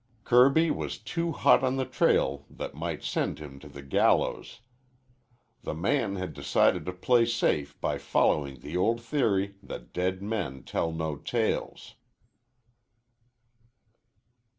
[0.23, 4.61] Kirby was too hot on the trail that might send him to the gallows.
[5.61, 10.63] The man had decided to play safe by following the old theory that dead men
[10.63, 11.93] tell no tales.